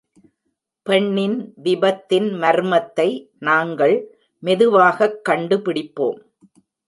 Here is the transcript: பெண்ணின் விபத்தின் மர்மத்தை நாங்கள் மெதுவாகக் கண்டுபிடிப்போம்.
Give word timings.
பெண்ணின் 0.83 1.53
விபத்தின் 1.63 2.29
மர்மத்தை 2.37 3.29
நாங்கள் 3.39 3.95
மெதுவாகக் 4.39 5.21
கண்டுபிடிப்போம். 5.29 6.19